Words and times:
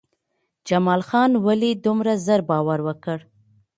جمال 0.67 1.01
خان 1.09 1.31
ولې 1.45 1.71
دومره 1.85 2.13
زر 2.25 2.41
باور 2.49 2.79
وکړ؟ 2.87 3.19